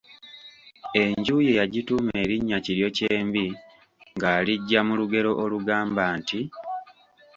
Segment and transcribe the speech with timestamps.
[1.01, 3.45] Enju ye yagituuma erinnya Kiryokyembi
[4.15, 6.39] ng'aliggya mu lugero olugamba nti.